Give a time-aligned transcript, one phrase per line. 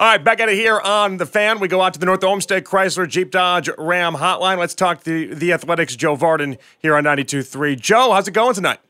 [0.00, 1.60] All right, back out of here on the fan.
[1.60, 4.56] We go out to the North Olmsted Chrysler Jeep Dodge Ram hotline.
[4.56, 7.78] Let's talk to the, the Athletics' Joe Vardon here on 92.3.
[7.78, 8.80] Joe, how's it going tonight?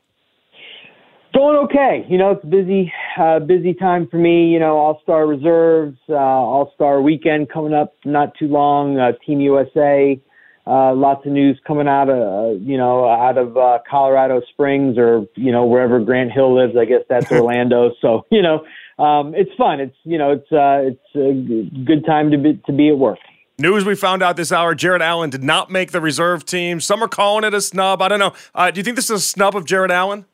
[1.33, 2.05] Going okay.
[2.07, 4.53] You know, it's busy, uh, busy time for me.
[4.53, 8.97] You know, All Star reserves, uh, All Star weekend coming up not too long.
[8.97, 10.17] Uh, Team USA,
[10.65, 14.97] uh, lots of news coming out of uh, you know out of uh, Colorado Springs
[14.97, 16.77] or you know wherever Grant Hill lives.
[16.79, 17.91] I guess that's Orlando.
[18.01, 18.63] So you know,
[19.01, 19.79] um, it's fun.
[19.79, 23.19] It's you know it's uh, it's a good time to be to be at work.
[23.57, 26.79] News we found out this hour: Jarrett Allen did not make the reserve team.
[26.79, 28.01] Some are calling it a snub.
[28.01, 28.33] I don't know.
[28.53, 30.25] Uh, do you think this is a snub of Jarrett Allen?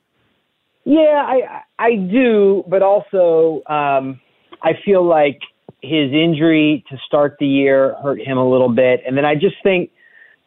[0.83, 4.19] Yeah, I I do, but also um,
[4.61, 5.39] I feel like
[5.81, 9.55] his injury to start the year hurt him a little bit, and then I just
[9.63, 9.91] think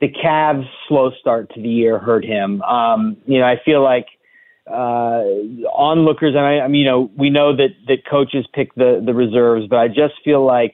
[0.00, 2.60] the Cavs' slow start to the year hurt him.
[2.62, 4.06] Um, you know, I feel like
[4.70, 9.02] uh, onlookers, and I, I mean, you know, we know that that coaches pick the
[9.04, 10.72] the reserves, but I just feel like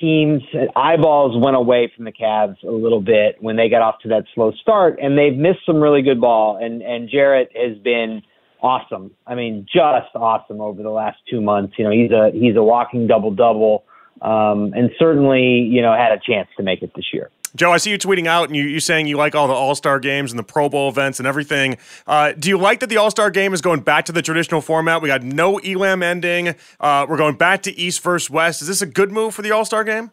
[0.00, 0.42] teams
[0.74, 4.24] eyeballs went away from the Cavs a little bit when they got off to that
[4.34, 6.58] slow start, and they've missed some really good ball.
[6.60, 8.22] And and Jarrett has been
[8.62, 9.12] awesome.
[9.26, 11.74] I mean, just awesome over the last two months.
[11.78, 13.84] You know, he's a he's a walking double double,
[14.20, 17.30] um, and certainly you know had a chance to make it this year.
[17.54, 19.74] Joe, I see you tweeting out and you, you saying you like all the All
[19.74, 21.76] Star games and the Pro Bowl events and everything.
[22.06, 24.60] Uh, do you like that the All Star game is going back to the traditional
[24.60, 25.02] format?
[25.02, 26.54] We got no Elam ending.
[26.80, 28.62] Uh, we're going back to East versus West.
[28.62, 30.12] Is this a good move for the All Star game?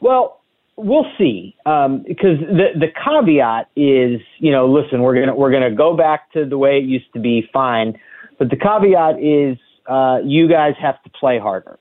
[0.00, 0.42] Well,
[0.76, 1.56] we'll see.
[1.64, 6.30] Um, because the the caveat is, you know, listen, we're gonna we're gonna go back
[6.32, 7.98] to the way it used to be, fine.
[8.38, 11.78] But the caveat is, uh, you guys have to play harder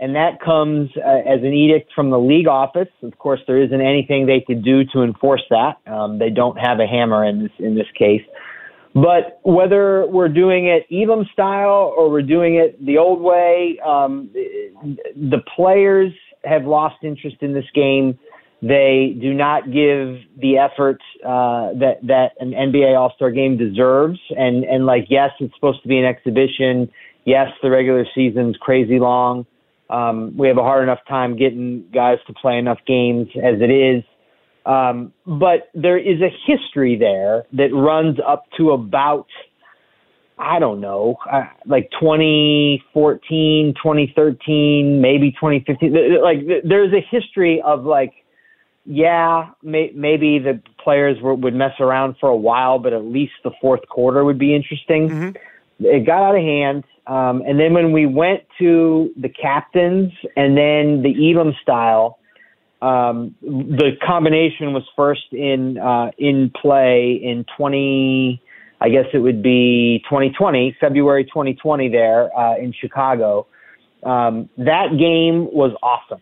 [0.00, 2.88] and that comes uh, as an edict from the league office.
[3.02, 5.78] Of course, there isn't anything they could do to enforce that.
[5.86, 8.22] Um, they don't have a hammer in this in this case.
[8.94, 14.30] But whether we're doing it Elam style or we're doing it the old way, um,
[14.32, 16.12] the players
[16.44, 18.18] have lost interest in this game.
[18.60, 24.20] They do not give the effort uh, that that an NBA All Star game deserves.
[24.30, 26.88] And and like yes, it's supposed to be an exhibition.
[27.24, 29.44] Yes, the regular season's crazy long
[29.90, 33.70] um, we have a hard enough time getting guys to play enough games as it
[33.70, 34.04] is.
[34.66, 39.26] Um, but there is a history there that runs up to about,
[40.38, 46.22] I don't know, uh, like 2014, 2013, maybe 2015.
[46.22, 48.12] Like there's a history of like,
[48.84, 53.32] yeah, may, maybe the players were, would mess around for a while, but at least
[53.44, 55.08] the fourth quarter would be interesting.
[55.08, 55.30] Mm-hmm.
[55.80, 56.84] It got out of hand.
[57.06, 62.18] Um, and then when we went to the captains and then the Elam style,
[62.82, 68.40] um, the combination was first in uh, in play in 20,
[68.80, 73.46] I guess it would be 2020, February 2020 there uh, in Chicago.
[74.04, 76.20] Um, that game was awesome,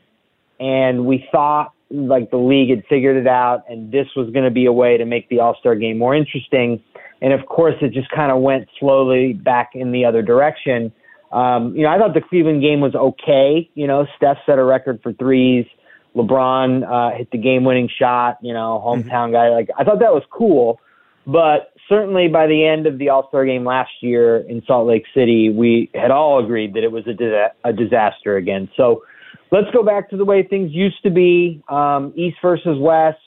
[0.59, 4.51] and we thought like the league had figured it out, and this was going to
[4.51, 6.83] be a way to make the All Star game more interesting.
[7.23, 10.93] And of course, it just kind of went slowly back in the other direction.
[11.33, 13.69] Um, you know, I thought the Cleveland game was okay.
[13.75, 15.67] You know, Steph set a record for threes.
[16.15, 18.39] LeBron uh, hit the game-winning shot.
[18.43, 19.33] You know, hometown mm-hmm.
[19.33, 19.49] guy.
[19.51, 20.81] Like I thought that was cool,
[21.27, 25.05] but certainly by the end of the All Star game last year in Salt Lake
[25.15, 28.69] City, we had all agreed that it was a, disa- a disaster again.
[28.77, 29.03] So
[29.51, 33.19] let's go back to the way things used to be: um, East versus West.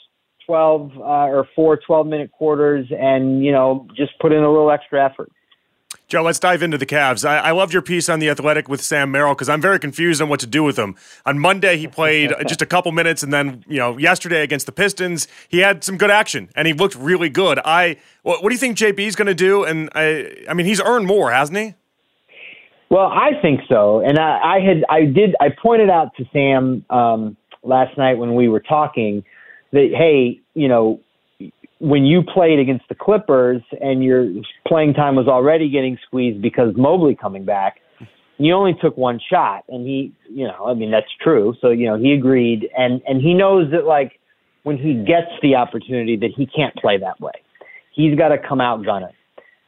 [0.46, 4.72] 12 uh, or four 12 minute quarters and, you know, just put in a little
[4.72, 5.31] extra effort.
[6.07, 7.24] Joe, let's dive into the Cavs.
[7.24, 10.19] I, I loved your piece on the Athletic with Sam Merrill because I'm very confused
[10.24, 10.96] on what to do with him.
[11.24, 14.72] On Monday, he played just a couple minutes, and then you know yesterday against the
[14.72, 17.59] Pistons, he had some good action and he looked really good.
[17.63, 19.63] I what, what do you think JB is going to do?
[19.63, 21.75] And I, I mean, he's earned more, hasn't he?
[22.89, 26.83] Well, I think so, and I, I had I did I pointed out to Sam
[26.89, 29.23] um, last night when we were talking
[29.72, 31.00] that hey, you know,
[31.79, 34.27] when you played against the Clippers and your
[34.67, 37.77] playing time was already getting squeezed because Mobley coming back,
[38.39, 41.53] you only took one shot, and he, you know, I mean that's true.
[41.61, 44.19] So you know he agreed, and and he knows that like
[44.63, 47.33] when he gets the opportunity that he can't play that way.
[47.94, 49.09] He's got to come out gunning.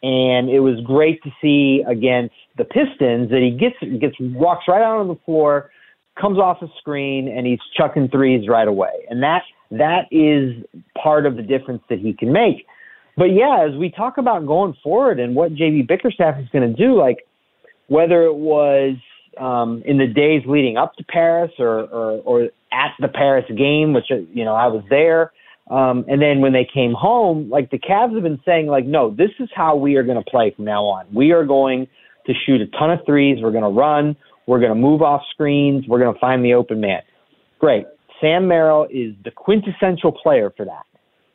[0.04, 4.82] And it was great to see against the Pistons that he gets gets walks right
[4.82, 5.72] out on the floor,
[6.20, 9.06] comes off a screen, and he's chucking threes right away.
[9.10, 10.54] And that that is
[11.02, 12.66] part of the difference that he can make.
[13.18, 16.76] But yeah, as we talk about going forward and what JB Bickerstaff is going to
[16.76, 17.28] do, like
[17.88, 18.96] whether it was
[19.38, 23.94] um, in the days leading up to Paris or, or, or at the Paris game,
[23.94, 25.32] which you know I was there,
[25.72, 29.10] um, and then when they came home, like the Cavs have been saying, like, no,
[29.10, 31.06] this is how we are going to play from now on.
[31.14, 31.88] We are going
[32.26, 33.38] to shoot a ton of threes.
[33.42, 34.18] We're going to run.
[34.48, 35.86] We're going to move off screens.
[35.88, 37.02] We're going to find the open man.
[37.60, 37.86] Great.
[38.20, 40.84] Sam Merrill is the quintessential player for that.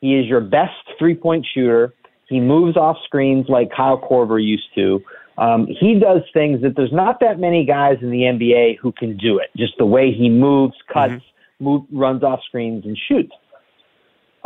[0.01, 1.95] He is your best three point shooter.
[2.29, 5.01] He moves off screens like Kyle Korver used to.
[5.39, 9.17] Um, he does things that there's not that many guys in the NBA who can
[9.17, 9.49] do it.
[9.57, 11.63] Just the way he moves, cuts, mm-hmm.
[11.63, 13.33] move, runs off screens, and shoots.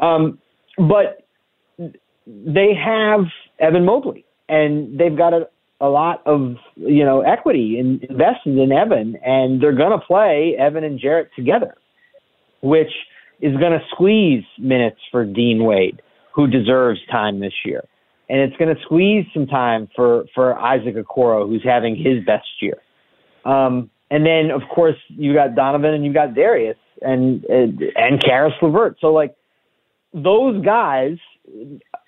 [0.01, 0.39] Um,
[0.77, 1.25] but
[2.25, 3.21] they have
[3.59, 5.47] Evan Mobley, and they've got a,
[5.79, 10.55] a lot of you know equity in, invested in Evan, and they're going to play
[10.57, 11.75] Evan and Jarrett together,
[12.61, 12.91] which
[13.41, 16.01] is going to squeeze minutes for Dean Wade,
[16.33, 17.83] who deserves time this year,
[18.29, 22.47] and it's going to squeeze some time for for Isaac Okoro, who's having his best
[22.61, 22.77] year.
[23.45, 28.21] Um, and then of course you got Donovan and you've got Darius and and, and
[28.21, 28.97] Caris LeVert.
[28.99, 29.35] So like
[30.13, 31.17] those guys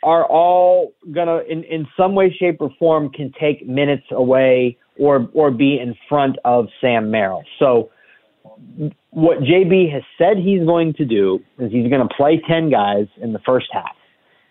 [0.03, 5.29] are all gonna in, in some way, shape, or form can take minutes away or
[5.33, 7.43] or be in front of Sam Merrill.
[7.59, 7.91] So
[9.11, 13.07] what JB has said he's going to do is he's going to play ten guys
[13.21, 13.95] in the first half.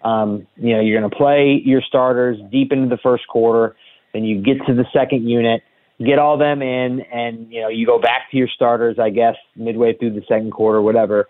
[0.03, 3.77] Um, you know, you're going to play your starters deep into the first quarter.
[4.13, 5.63] Then you get to the second unit,
[6.05, 8.99] get all them in, and you know you go back to your starters.
[8.99, 11.29] I guess midway through the second quarter, whatever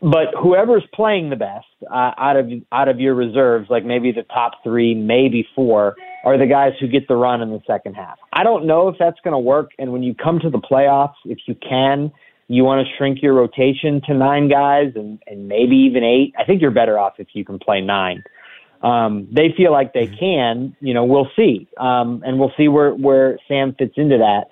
[0.00, 4.22] but whoever's playing the best uh, out of out of your reserves, like maybe the
[4.22, 8.18] top three, maybe four, are the guys who get the run in the second half.
[8.32, 9.70] I don't know if that's going to work.
[9.78, 12.12] And when you come to the playoffs, if you can,
[12.46, 16.32] you want to shrink your rotation to nine guys and and maybe even eight.
[16.38, 18.22] I think you're better off if you can play nine.
[18.82, 20.76] Um, they feel like they can.
[20.80, 24.44] You know, we'll see, um, and we'll see where where Sam fits into that.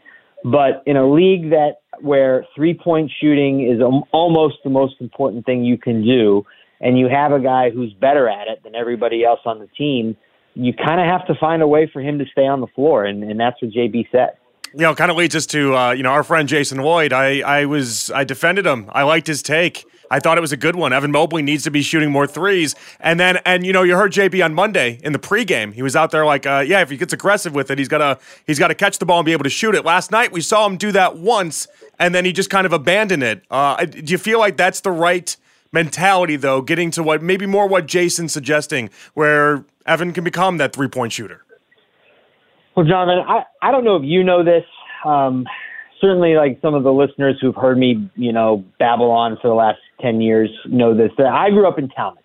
[0.44, 3.80] But in a league that where three point shooting is
[4.12, 6.44] almost the most important thing you can do,
[6.80, 10.16] and you have a guy who's better at it than everybody else on the team,
[10.54, 13.04] you kind of have to find a way for him to stay on the floor,
[13.04, 14.36] and, and that's what JB said
[14.76, 17.12] you know, kind of leads us to uh, you know our friend Jason Lloyd.
[17.12, 18.90] I I was I defended him.
[18.92, 19.86] I liked his take.
[20.10, 20.92] I thought it was a good one.
[20.92, 22.74] Evan Mobley needs to be shooting more threes.
[23.00, 25.72] And then and you know you heard JB on Monday in the pregame.
[25.72, 28.18] He was out there like, uh, yeah, if he gets aggressive with it, he's gotta
[28.46, 29.84] he's got to catch the ball and be able to shoot it.
[29.84, 31.66] Last night we saw him do that once,
[31.98, 33.42] and then he just kind of abandoned it.
[33.50, 35.36] Uh, do you feel like that's the right?
[35.72, 40.72] mentality though getting to what maybe more what jason's suggesting where evan can become that
[40.72, 41.44] three-point shooter
[42.76, 44.64] well, Jonathan, I, I don't know if you know this.
[45.02, 45.46] Um,
[45.98, 49.54] certainly, like some of the listeners who've heard me, you know, babble on for the
[49.54, 51.10] last 10 years know this.
[51.16, 52.16] That I grew up in Tallmadge,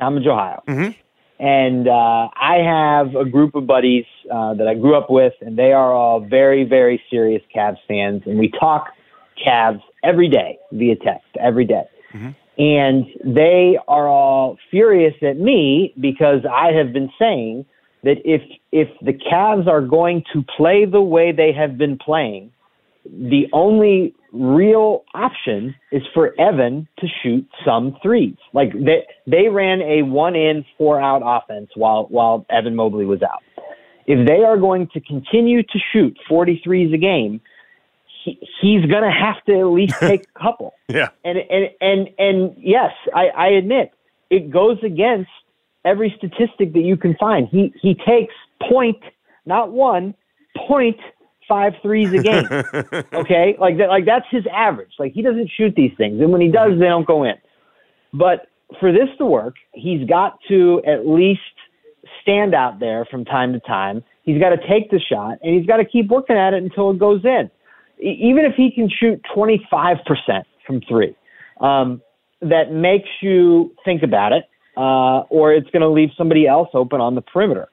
[0.00, 0.62] Tallmadge, Ohio.
[0.68, 1.44] Mm-hmm.
[1.44, 5.58] And uh, I have a group of buddies uh, that I grew up with, and
[5.58, 8.22] they are all very, very serious Cavs fans.
[8.26, 8.92] And we talk
[9.44, 11.84] Cavs every day via text, every day.
[12.14, 12.30] Mm-hmm.
[12.58, 17.66] And they are all furious at me because I have been saying
[18.02, 18.40] that if
[18.72, 22.52] if the Cavs are going to play the way they have been playing,
[23.04, 28.36] the only real option is for Evan to shoot some threes.
[28.52, 33.22] Like they they ran a one in four out offense while while Evan Mobley was
[33.22, 33.42] out.
[34.06, 37.40] If they are going to continue to shoot 43s a game,
[38.26, 40.74] he, he's going to have to at least take a couple.
[40.88, 41.08] yeah.
[41.24, 43.92] And and and and yes, I, I admit
[44.30, 45.30] it goes against
[45.84, 47.48] every statistic that you can find.
[47.48, 48.34] He he takes
[48.68, 49.00] point,
[49.46, 50.14] not one,
[50.66, 50.98] point
[51.48, 52.46] five threes a game.
[53.12, 54.92] okay, like that, like that's his average.
[54.98, 57.34] Like he doesn't shoot these things, and when he does, they don't go in.
[58.12, 58.48] But
[58.80, 61.40] for this to work, he's got to at least
[62.22, 64.02] stand out there from time to time.
[64.24, 66.90] He's got to take the shot, and he's got to keep working at it until
[66.90, 67.48] it goes in.
[67.98, 69.98] Even if he can shoot 25%
[70.66, 71.16] from three,
[71.60, 72.02] um,
[72.42, 74.44] that makes you think about it
[74.76, 77.68] uh, or it's going to leave somebody else open on the perimeter.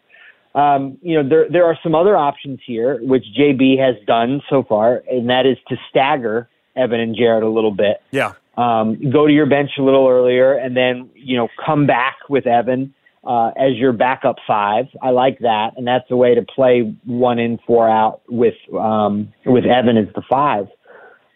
[0.56, 4.64] Um, you know, there there are some other options here, which JB has done so
[4.64, 8.02] far, and that is to stagger Evan and Jarrett a little bit.
[8.12, 8.34] Yeah.
[8.56, 12.46] Um, go to your bench a little earlier, and then you know come back with
[12.46, 12.94] Evan
[13.26, 14.86] uh, as your backup five.
[15.02, 19.34] I like that, and that's a way to play one in, four out with um,
[19.46, 20.68] with Evan as the five.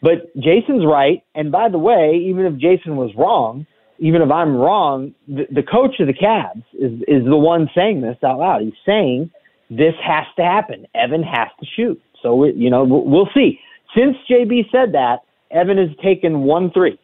[0.01, 3.65] But Jason's right, and by the way, even if Jason was wrong,
[3.99, 8.01] even if I'm wrong, the, the coach of the Cavs is is the one saying
[8.01, 8.61] this out loud.
[8.61, 9.31] He's saying
[9.69, 10.85] this has to happen.
[10.93, 12.01] Evan has to shoot.
[12.21, 13.59] So you know we'll see.
[13.95, 15.19] Since JB said that,
[15.51, 16.99] Evan has taken one three.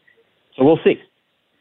[0.57, 0.95] So we'll see.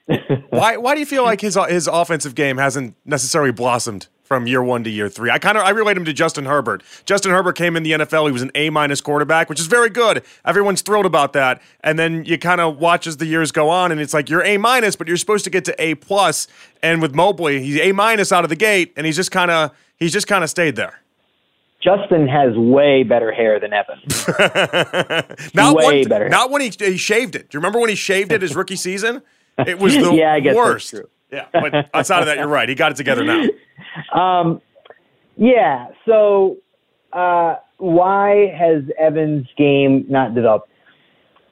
[0.50, 4.46] why why do you feel like his uh, his offensive game hasn't necessarily blossomed from
[4.46, 5.30] year one to year three.
[5.30, 6.82] I kind of I relate him to Justin Herbert.
[7.04, 8.24] Justin Herbert came in the NFL.
[8.26, 10.22] He was an A minus quarterback, which is very good.
[10.46, 11.60] Everyone's thrilled about that.
[11.80, 14.42] And then you kind of watch as the years go on, and it's like you're
[14.42, 16.48] A minus, but you're supposed to get to A plus.
[16.82, 19.70] And with Mobley, he's A minus out of the gate, and he's just kind of
[19.96, 21.02] he's just kind of stayed there.
[21.82, 23.98] Justin has way better hair than Evan.
[25.54, 26.28] not way when, better.
[26.28, 27.50] Not when he, he shaved it.
[27.50, 29.20] Do you remember when he shaved it his rookie season?
[29.58, 30.94] It was the yeah, I guess worst.
[31.30, 32.68] Yeah, but outside of that, you're right.
[32.68, 33.44] He got it together now.
[34.18, 34.62] Um,
[35.36, 35.88] yeah.
[36.06, 36.56] So,
[37.12, 40.68] uh, why has Evan's game not developed?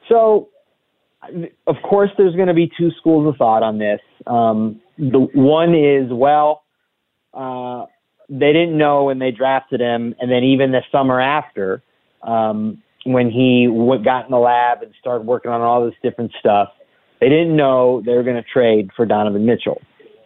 [0.08, 0.48] So,
[1.66, 4.00] of course, there's going to be two schools of thought on this.
[4.26, 6.62] Um, the one is, well,
[7.34, 7.86] uh,
[8.28, 11.82] they didn't know when they drafted him, and then even the summer after,
[12.22, 16.32] um, when he w- got in the lab and started working on all this different
[16.38, 16.68] stuff,
[17.20, 19.80] they didn't know they were going to trade for Donovan Mitchell.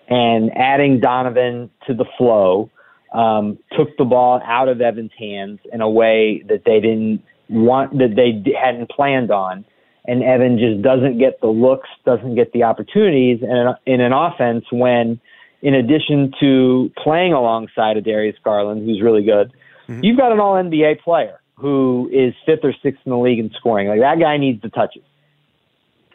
[0.09, 2.71] And adding Donovan to the flow
[3.13, 7.97] um, took the ball out of Evan's hands in a way that they didn't want,
[7.99, 9.65] that they hadn't planned on.
[10.07, 14.13] And Evan just doesn't get the looks, doesn't get the opportunities in an, in an
[14.13, 15.19] offense when,
[15.63, 19.51] in addition to playing alongside of Darius Garland, who's really good,
[19.89, 20.05] mm-hmm.
[20.05, 23.51] you've got an All NBA player who is fifth or sixth in the league in
[23.57, 23.89] scoring.
[23.89, 25.03] Like that guy needs the touches.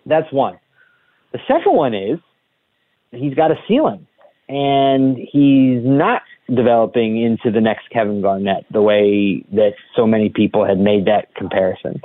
[0.06, 0.60] That's one.
[1.32, 2.20] The second one is
[3.12, 4.08] he's got a ceiling,
[4.48, 6.22] and he's not
[6.54, 11.34] developing into the next Kevin Garnett the way that so many people had made that
[11.36, 12.02] comparison.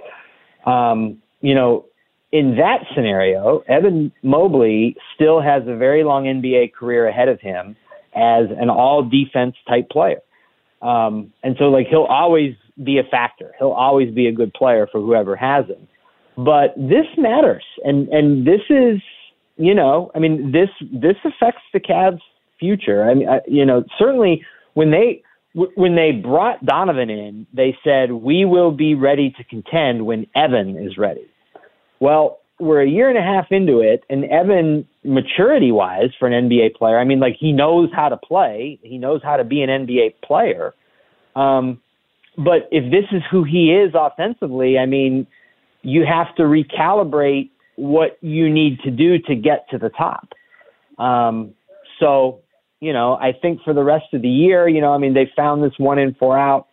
[0.66, 1.86] Um, you know,
[2.32, 7.76] in that scenario, Evan Mobley still has a very long NBA career ahead of him
[8.14, 10.20] as an all defense type player.
[10.82, 13.52] Um, and so, like, he'll always be a factor.
[13.58, 15.88] He'll always be a good player for whoever has him.
[16.36, 19.00] But this matters, and and this is
[19.56, 22.20] you know, I mean, this this affects the Cavs'
[22.58, 23.08] future.
[23.08, 25.22] I mean, I, you know, certainly when they
[25.54, 30.76] when they brought Donovan in, they said we will be ready to contend when Evan
[30.76, 31.26] is ready.
[32.00, 36.48] Well, we're a year and a half into it, and Evan, maturity wise, for an
[36.48, 39.62] NBA player, I mean, like he knows how to play, he knows how to be
[39.62, 40.74] an NBA player.
[41.36, 41.80] Um,
[42.36, 45.26] but if this is who he is offensively, I mean,
[45.84, 50.32] you have to recalibrate what you need to do to get to the top.
[50.98, 51.54] Um,
[52.00, 52.40] so,
[52.80, 55.30] you know, I think for the rest of the year, you know, I mean, they
[55.36, 56.68] found this one in, four out.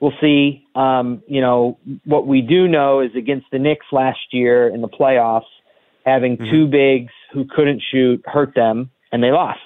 [0.00, 0.64] We'll see.
[0.74, 4.88] Um, you know, what we do know is against the Knicks last year in the
[4.88, 5.48] playoffs,
[6.04, 6.50] having mm-hmm.
[6.50, 9.60] two bigs who couldn't shoot hurt them, and they lost.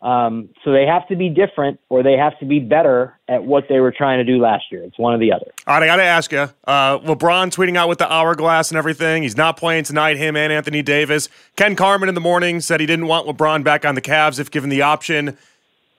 [0.00, 3.64] Um, so they have to be different or they have to be better at what
[3.68, 4.84] they were trying to do last year.
[4.84, 5.46] It's one or the other.
[5.66, 8.78] All right, I got to ask you uh, LeBron tweeting out with the hourglass and
[8.78, 9.24] everything.
[9.24, 11.28] He's not playing tonight, him and Anthony Davis.
[11.56, 14.52] Ken Carman in the morning said he didn't want LeBron back on the Cavs if
[14.52, 15.36] given the option.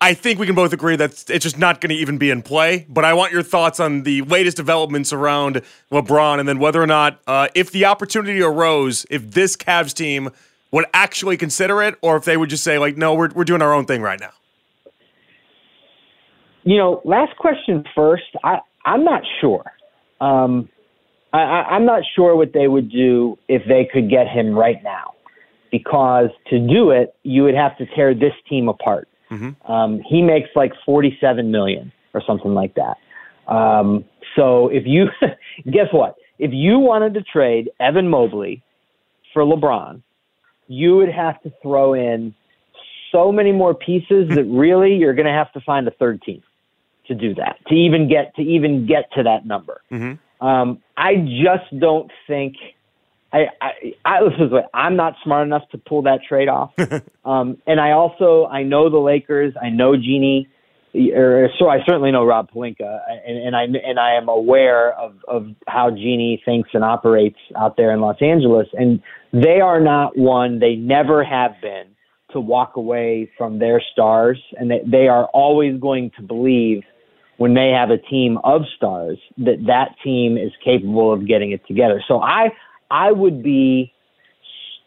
[0.02, 2.42] I think we can both agree that it's just not going to even be in
[2.42, 2.86] play.
[2.88, 6.88] But I want your thoughts on the latest developments around LeBron and then whether or
[6.88, 10.30] not, uh, if the opportunity arose, if this Cavs team
[10.72, 13.62] would actually consider it, or if they would just say like, no, we're we're doing
[13.62, 14.32] our own thing right now.
[16.64, 18.24] You know, last question first.
[18.44, 19.64] I I'm not sure.
[20.22, 20.70] Um,
[21.34, 25.14] I, I'm not sure what they would do if they could get him right now,
[25.72, 29.08] because to do it, you would have to tear this team apart.
[29.32, 29.72] Mm-hmm.
[29.72, 32.98] Um, he makes like 47 million or something like that.
[33.52, 35.08] Um, so if you
[35.72, 38.64] guess what, if you wanted to trade Evan Mobley
[39.34, 40.02] for LeBron,
[40.70, 42.34] you would have to throw in
[43.12, 46.42] so many more pieces that really you're going to have to find a third team
[47.08, 49.82] to do that to even get to even get to that number.
[49.92, 50.46] Mm-hmm.
[50.46, 52.56] Um, I just don't think.
[53.32, 53.72] I, I,
[54.06, 54.52] I listen.
[54.74, 56.72] I'm not smart enough to pull that trade off,
[57.26, 59.54] um, and I also I know the Lakers.
[59.62, 60.50] I know Jeanie or
[60.94, 65.48] so I certainly know Rob Pelinka, and, and I and I am aware of of
[65.68, 70.60] how Jeanie thinks and operates out there in Los Angeles, and they are not one.
[70.60, 71.96] They never have been
[72.32, 76.84] to walk away from their stars, and they, they are always going to believe
[77.38, 81.62] when they have a team of stars that that team is capable of getting it
[81.68, 82.04] together.
[82.08, 82.50] So I
[82.90, 83.94] I would be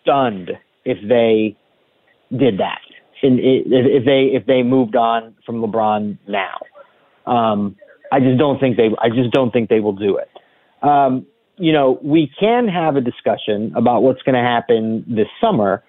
[0.03, 0.51] stunned
[0.85, 1.57] if they
[2.37, 2.81] did that
[3.23, 6.59] in, if they if they moved on from LeBron now.
[7.27, 7.77] Um,
[8.11, 8.91] I just don't think they.
[9.01, 10.29] I just don't think they will do it.
[10.87, 11.27] Um,
[11.57, 15.83] you know, we can have a discussion about what's going to happen this summer.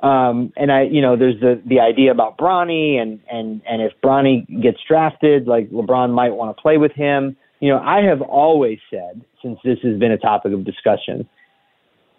[0.00, 3.92] Um, and I, you know, there's the the idea about Bronny, and and and if
[4.02, 7.36] Bronny gets drafted, like LeBron might want to play with him.
[7.60, 11.28] You know, I have always said since this has been a topic of discussion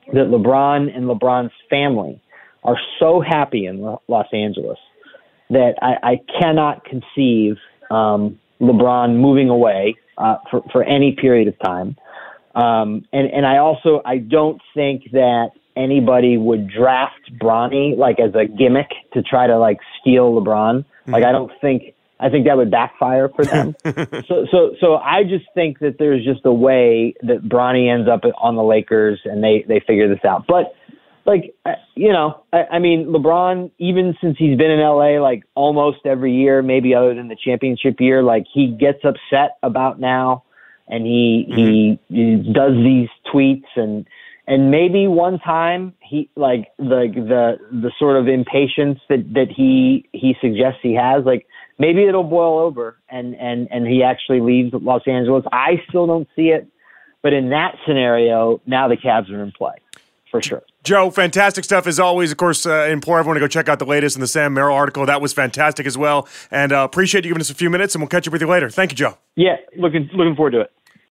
[0.07, 2.21] that LeBron and LeBron's family
[2.63, 4.77] are so happy in Los Angeles
[5.50, 7.58] that I, I cannot conceive
[7.91, 11.98] um, LeBron moving away uh, for for any period of time.
[12.55, 18.34] Um, and and I also I don't think that anybody would draft Bronny like as
[18.36, 20.79] a gimmick to try to like steal LeBron.
[20.79, 21.13] Mm-hmm.
[21.13, 23.75] Like I don't think I think that would backfire for them.
[24.27, 28.22] so, so, so I just think that there's just a way that Bronny ends up
[28.38, 30.46] on the Lakers and they they figure this out.
[30.48, 30.74] But
[31.25, 31.56] like,
[31.96, 36.34] you know, I, I mean, LeBron, even since he's been in LA, like almost every
[36.34, 40.44] year, maybe other than the championship year, like he gets upset about now,
[40.88, 41.58] and he mm-hmm.
[41.58, 44.06] he, he does these tweets and
[44.46, 50.10] and maybe one time he like the the the sort of impatience that that he
[50.12, 51.48] he suggests he has like
[51.80, 55.46] maybe it'll boil over and and and he actually leaves Los Angeles.
[55.53, 56.68] I still don't see it,
[57.22, 59.75] but in that scenario, now the Cavs are in play
[60.34, 60.63] for sure.
[60.84, 62.32] Joe, fantastic stuff as always.
[62.32, 64.75] Of course, uh, implore everyone to go check out the latest in the Sam Merrill
[64.75, 65.06] article.
[65.06, 67.94] That was fantastic as well, and uh, appreciate you giving us a few minutes.
[67.94, 68.70] And we'll catch up with you later.
[68.72, 69.18] Thank you, Joe.
[69.36, 70.72] Yeah, looking looking forward to it.